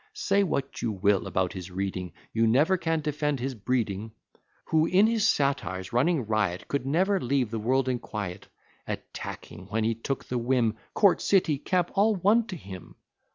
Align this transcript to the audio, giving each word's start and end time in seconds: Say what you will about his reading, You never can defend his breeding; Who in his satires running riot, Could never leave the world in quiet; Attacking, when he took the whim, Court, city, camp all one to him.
Say 0.15 0.41
what 0.41 0.81
you 0.81 0.91
will 0.91 1.27
about 1.27 1.53
his 1.53 1.69
reading, 1.69 2.11
You 2.33 2.47
never 2.47 2.75
can 2.75 3.01
defend 3.01 3.39
his 3.39 3.53
breeding; 3.53 4.13
Who 4.69 4.87
in 4.87 5.05
his 5.05 5.27
satires 5.27 5.93
running 5.93 6.25
riot, 6.25 6.67
Could 6.67 6.87
never 6.87 7.19
leave 7.19 7.51
the 7.51 7.59
world 7.59 7.87
in 7.87 7.99
quiet; 7.99 8.47
Attacking, 8.87 9.67
when 9.67 9.83
he 9.83 9.93
took 9.93 10.25
the 10.25 10.39
whim, 10.39 10.75
Court, 10.95 11.21
city, 11.21 11.59
camp 11.59 11.91
all 11.93 12.15
one 12.15 12.47
to 12.47 12.55
him. 12.55 12.95